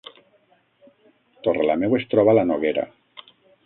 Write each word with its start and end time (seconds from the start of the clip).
Torrelameu 1.49 1.97
es 2.01 2.11
troba 2.15 2.37
a 2.37 2.39
la 2.41 2.51
Noguera 2.53 2.91